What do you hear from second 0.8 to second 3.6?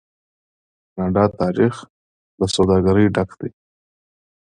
کاناډا تاریخ له سوداګرۍ ډک دی.